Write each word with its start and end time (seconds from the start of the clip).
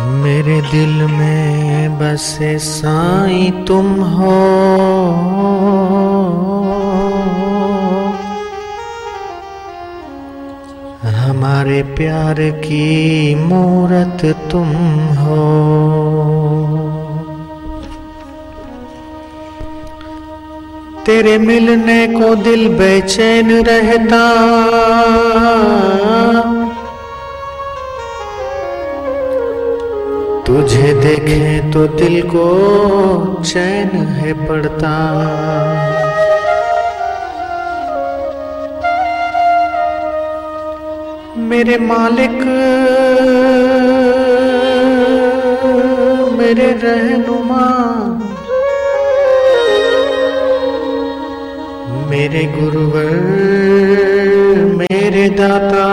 मेरे 0.00 0.60
दिल 0.60 1.06
में 1.06 1.98
बसे 1.98 2.58
साई 2.58 3.64
तुम 3.68 3.86
हो। 3.94 4.36
हमारे 11.02 11.82
प्यार 11.82 12.36
की 12.40 13.34
मूरत 13.34 14.48
तुम 14.50 14.68
हो। 15.16 15.38
तेरे 21.06 21.38
मिलने 21.38 22.06
को 22.06 22.34
दिल 22.34 22.68
बेचैन 22.68 23.64
रहता। 23.64 24.24
तुझे 30.48 30.92
देखे 30.94 31.70
तो 31.70 31.80
दिल 31.86 32.22
को 32.22 32.44
चैन 33.42 33.90
है 34.10 34.32
पड़ता। 34.46 34.92
मेरे 41.48 41.76
मालिक, 41.78 42.38
मेरे 46.38 46.70
रहनुमा, 46.84 47.66
मेरे 52.10 52.44
गुरुवर, 52.56 53.12
मेरे 54.76 55.28
दाता। 55.28 55.86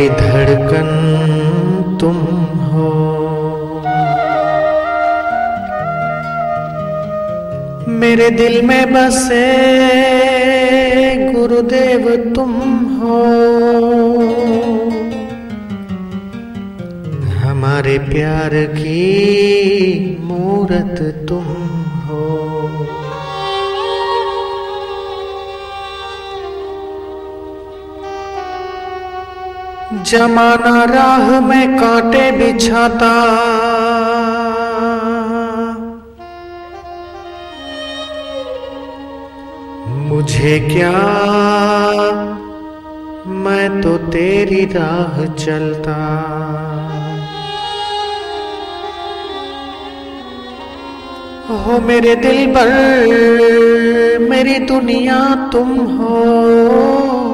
मेरी 0.00 0.08
धड़कन 0.08 1.98
तुम 2.00 2.16
हो। 2.66 2.90
मेरे 7.88 8.30
दिल 8.30 8.62
में 8.62 8.92
बसे 8.92 9.44
गुरुदेव 11.32 12.08
तुम 12.34 12.52
हो। 13.00 13.20
हमारे 17.36 17.98
प्यार 17.98 18.54
की 18.72 19.00
मूरत 20.24 21.26
तुम 21.28 21.69
जमाना 29.92 30.84
राह 30.84 31.40
में 31.40 31.76
कांटे 31.76 32.30
बिछाता। 32.32 33.10
मुझे 39.88 40.68
क्या? 40.72 40.92
मैं 43.26 43.80
तो 43.80 43.96
तेरी 43.96 44.64
राह 44.64 45.34
चलता। 45.34 45.96
हो 51.50 51.78
मेरे 51.78 52.14
दिल 52.14 52.46
पर, 52.46 52.68
मेरी 54.30 54.58
दुनिया 54.58 55.50
तुम 55.52 55.68
हो। 55.76 57.29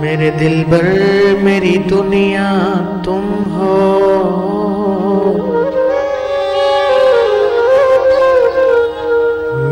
मेरे 0.00 0.30
दिल 0.30 0.64
भर 0.64 0.84
मेरी 1.42 1.76
दुनिया 1.78 2.50
तुम 3.04 3.24
हो। 3.54 3.72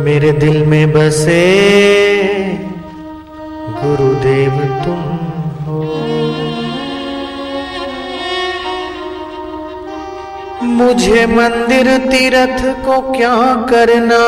मेरे 0.05 0.33
दिल 0.33 0.67
में 0.67 0.93
बसे 0.93 1.43
गुरुदेव 3.79 4.59
तुम 4.85 5.03
हो। 5.65 5.81
मुझे 10.63 11.27
मंदिर 11.27 11.97
तीर्थ 11.99 12.65
को 12.87 13.01
क्या 13.13 13.37
करना? 13.71 14.23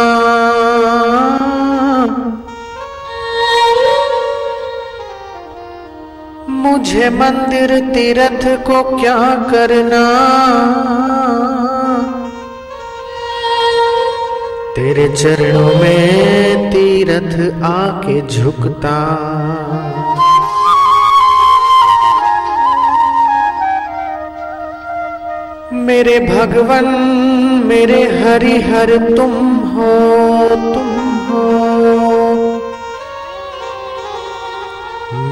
मुझे 6.79 7.11
मंदिर 7.11 7.81
तीर्थ 7.81 8.67
को 8.67 8.83
क्या 8.83 9.35
करना? 9.35 10.03
तेरे 14.77 15.09
चरणों 15.09 15.81
में 15.81 16.71
तीर्थ 16.71 17.65
आके 17.65 18.29
झुकता। 18.29 18.99
मेरे 25.73 26.19
भगवन, 26.21 26.87
मेरे 27.65 28.03
हरिहर, 28.03 29.17
तुम 29.17 29.57
हो, 29.57 30.49
तुम 30.75 30.88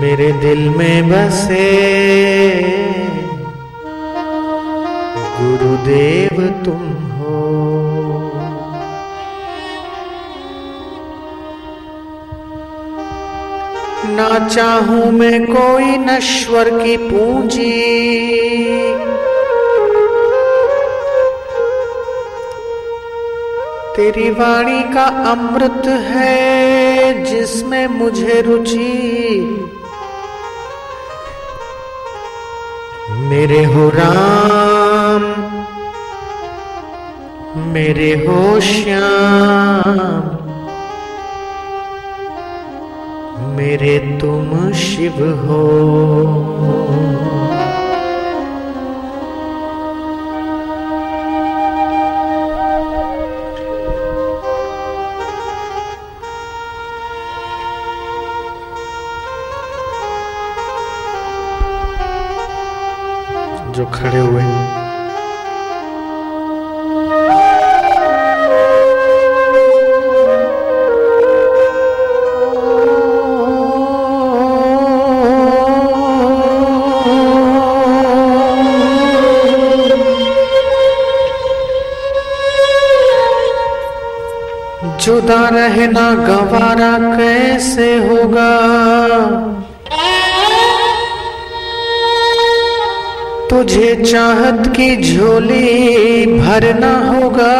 मेरे 0.06 0.32
दिल 0.32 0.70
में 0.70 1.08
बसे। 1.08 1.72
गुरुदेव 5.40 6.62
तुम 6.64 6.92
हो। 7.12 7.40
ना 14.06 14.48
चाहूँ 14.48 15.12
मैं 15.12 15.46
कोई 15.46 15.84
नश्वर 15.84 16.70
की 16.70 16.96
पूंजी। 16.96 17.72
तेरी 23.96 24.30
वाणी 24.30 24.94
का 24.94 25.04
अमृत 25.32 25.82
है 25.86 26.46
जिसमें 27.24 27.86
मुझे 27.86 28.40
रुचि 28.40 29.72
मेरे 33.36 33.64
हो 33.64 33.88
राम 33.94 35.24
मेरे 37.72 38.10
हो 38.26 38.60
श्याम 38.60 40.22
मेरे 43.56 43.98
तुम 44.20 44.72
शिव 44.82 45.18
हो। 45.42 45.60
जो 63.76 63.84
खड़े 63.84 64.20
हुए 64.20 64.42
हैं। 64.42 64.84
जुदा 85.04 85.48
रहना 85.48 86.08
गवारा 86.24 86.92
कैसे 87.16 87.94
होगा? 87.98 88.50
तुझे 93.50 94.04
चाहत 94.04 94.66
की 94.66 94.88
झोली 95.02 96.26
भरना 96.26 96.94
होगा। 97.08 97.54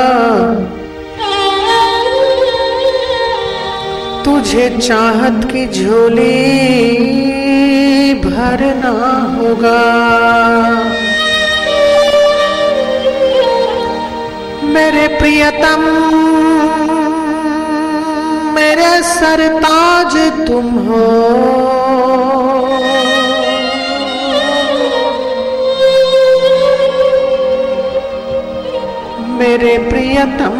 तुझे 4.25 4.79
चाहत 4.79 5.45
की 5.45 5.67
झोली 5.67 6.43
भरना 8.15 8.93
होगा। 9.37 9.81
मेरे 14.65 15.07
प्रियतम, 15.09 15.83
मेरे 18.55 19.03
सरताज 19.03 20.17
तुम 20.47 20.65
हो। 20.65 21.07
मेरे 29.57 29.77
प्रियतम, 29.79 30.57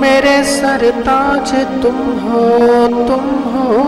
मेरे 0.00 0.42
सरताज 0.44 1.52
तुम 1.82 1.94
हो 2.22 2.40
तुम 3.06 3.28
हो। 3.44 3.78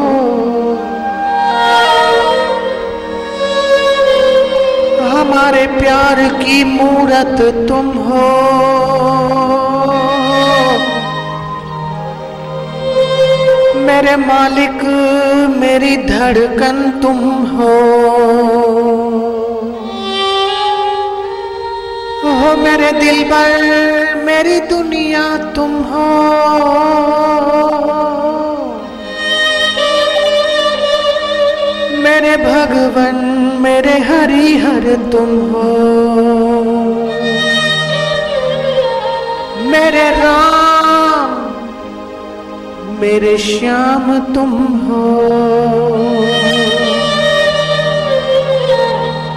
हमारे 5.09 5.67
प्यार 5.67 6.23
की 6.39 6.65
मूरत 6.65 7.37
तुम 7.69 7.91
हो। 8.07 8.25
मेरे 13.85 14.17
मालिक, 14.17 14.85
मेरी 15.61 15.97
धड़कन 15.97 16.83
तुम 17.03 17.19
हो। 17.55 17.75
मेरे 22.65 22.93
दिल 22.93 23.25
पर, 23.25 24.15
मेरी 24.25 24.61
दुनिया 24.61 25.37
तुम 25.53 25.73
हो। 25.83 26.07
मेरे 31.99 32.37
भगवन, 32.37 33.17
मेरे 33.61 33.99
हरि 33.99 34.59
हर 34.59 35.11
तुम 35.13 35.31
हो। 35.53 35.69
मेरे 39.65 40.11
राम, 40.11 41.31
मेरे 43.01 43.39
श्याम 43.39 44.19
तुम 44.35 44.53
हो। 44.87 45.05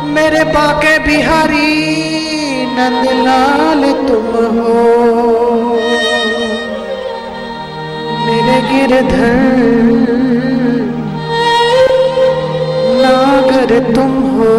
मेरे 0.08 0.44
बाके 0.44 1.00
बिहारी 1.00 2.17
नंदलाल 2.78 3.84
तुम 4.08 4.26
हो। 4.56 4.74
मेरे 8.26 8.58
गिरधर, 8.68 9.32
नागर 13.02 13.74
तुम 13.96 14.14
हो। 14.36 14.54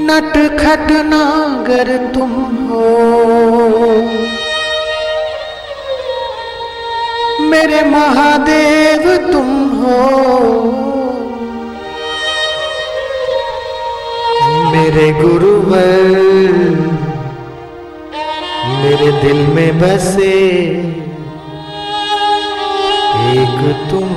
नट 0.00 0.32
खट 0.58 0.90
नागर 1.04 1.96
तुम 2.14 2.32
हो। 2.70 2.86
मेरे 7.40 7.82
महादेव 7.90 9.16
तुम 9.32 9.50
हो। 9.74 10.71
मेरे 14.82 15.10
गुरुवर 15.12 16.54
मेरे 18.78 19.10
दिल 19.22 19.42
में 19.54 19.78
बसे 19.80 20.32
एक 23.34 23.60
तुम 23.90 24.08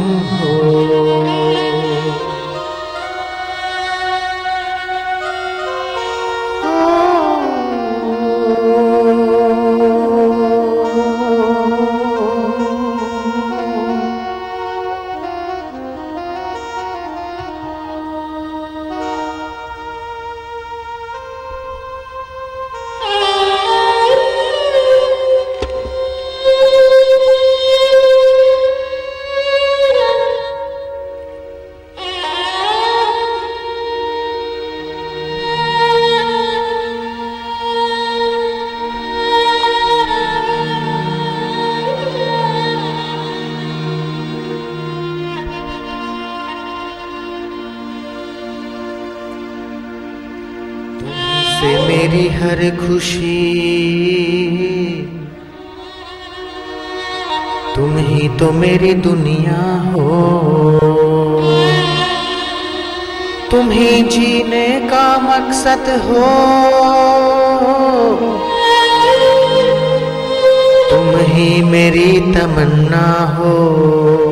हर 52.45 52.87
खुशी। 52.87 53.45
तुम 57.75 57.97
ही 57.97 58.29
तो 58.29 58.51
मेरी 58.51 58.93
दुनिया 58.93 59.91
हो। 59.91 60.09
तुम 63.51 63.71
ही 63.71 64.01
जीने 64.01 64.79
का 64.79 65.17
मकसद 65.17 66.01
हो। 66.05 66.25
तुम 70.89 71.33
ही 71.33 71.63
मेरी 71.63 72.19
तमन्ना 72.19 73.35
हो। 73.37 74.24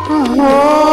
हो 0.08 0.85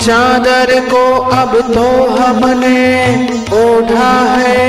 चादर 0.00 0.70
को 0.90 1.04
अब 1.36 1.52
तो 1.74 1.86
हमने 2.16 2.78
ओढ़ा 3.56 4.12
है। 4.36 4.64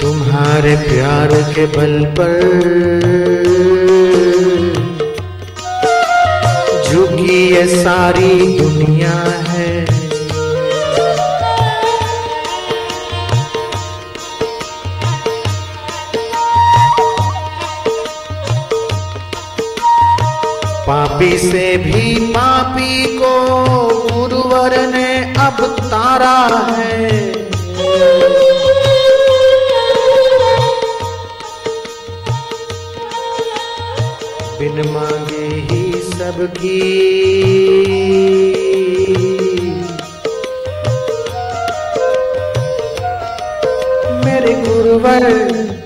तुम्हारे 0.00 0.74
प्यार 0.82 1.32
के 1.54 1.64
बल 1.76 1.94
पर 2.18 2.36
झुकी 6.84 7.38
ये 7.54 7.66
सारी 7.82 8.32
दुनिया 8.58 9.10
है 9.10 9.47
पापी 21.18 21.38
से 21.38 21.76
भी 21.76 22.14
पापी 22.30 23.16
को 23.16 23.30
गुरुवर 24.12 24.74
ने 24.86 25.34
अब 25.38 25.56
तारा 25.80 26.36
है। 26.76 27.08
बिन 34.58 34.78
मांगे 34.90 35.46
ही 35.70 35.92
सबकी। 36.12 36.78
मेरे 44.24 44.54
गुरुवर 44.68 45.77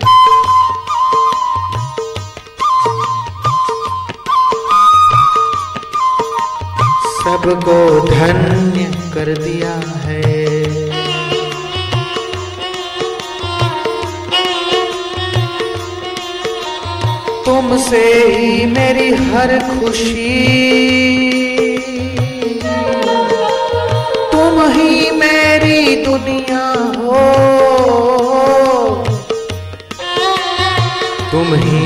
सबको 7.43 7.77
धन्य 8.07 8.85
कर 9.15 9.29
दिया 9.37 9.73
है। 10.05 10.43
तुमसे 17.45 18.03
ही 18.35 18.67
मेरी 18.67 19.09
हर 19.31 19.59
खुशी। 19.71 20.37
तुम 24.33 24.63
ही 24.73 25.11
मेरी 25.11 25.97
दुनिया 26.05 26.65
हो। 26.99 27.21
तुम 31.33 31.55
ही 31.65 31.82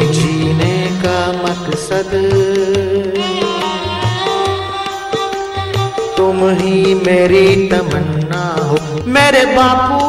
मेरी 7.07 7.69
तमन्ना 7.69 8.43
हो। 8.61 8.79
मेरे 9.07 9.45
बापू 9.47 10.06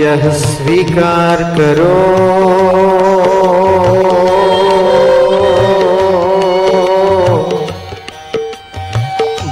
यह 0.00 0.22
स्वीकार 0.32 1.42
करो। 1.56 1.94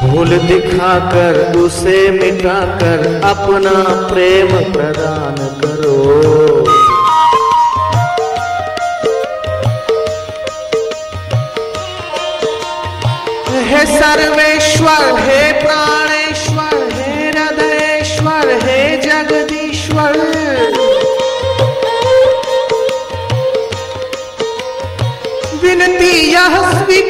भूल 0.03 0.31
दिखाकर 0.39 1.59
उसे 1.59 1.99
मिटाकर 2.11 3.05
अपना 3.25 3.77
प्रेम 4.09 4.49
प्रदान 4.73 5.37
करो। 5.61 5.97
हे 13.69 13.85
सर्वेश्वर, 13.87 15.03
हे 15.21 15.53
प्राणेश्वर 15.53 15.98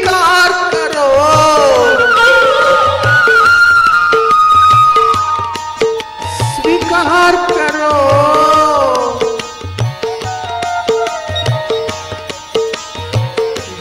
स्वीकार 0.08 0.52
करो। 0.74 1.08
स्वीकार 6.54 7.36
करो। 7.50 7.92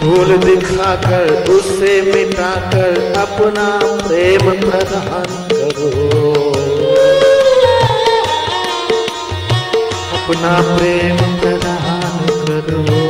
भूल 0.04 0.38
दिखाकर 0.38 1.52
उसे 1.52 2.02
मिटाकर 2.02 3.14
अपना 3.18 3.80
प्रेम 4.08 4.70
प्रदान 4.70 5.48
करो। 5.52 5.98
अपना 10.18 10.78
प्रेम 10.78 11.18
प्रदान 11.18 12.26
करो। 12.46 13.07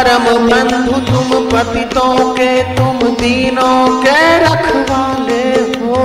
परम 0.00 0.24
बंधु 0.48 0.98
तुम 1.06 1.30
पतितों 1.48 2.14
के, 2.34 2.52
तुम 2.76 2.98
दीनों 3.16 4.02
के 4.02 4.20
रखवाले 4.38 5.42
हो। 5.74 6.04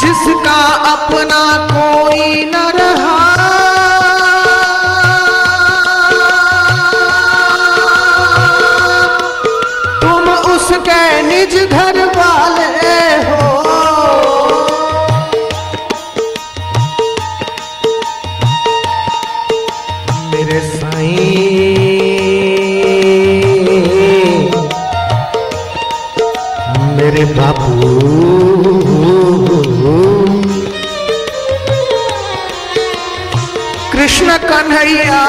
जिसका 0.00 0.58
अपना 0.90 1.42
कोई 1.70 2.44
न 2.44 2.64
रहा, 2.78 3.16
तुम 10.02 10.28
उसके 10.54 11.00
निज 11.22 11.56
घर 11.64 12.01
कन्हैया 34.72 35.24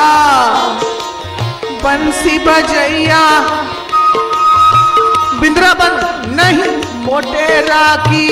बंसी 1.84 2.38
बजैया। 2.40 3.24
बिंद्रावन 5.42 6.00
नहीं 6.38 6.72
मोटेरा 7.04 7.84
की 8.08 8.28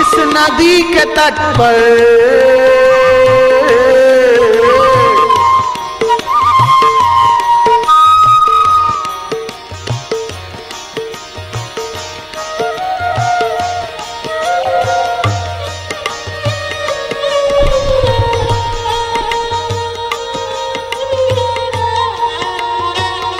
इस 0.00 0.14
नदी 0.34 0.82
के 0.92 1.04
तट 1.14 1.40
पर। 1.58 2.71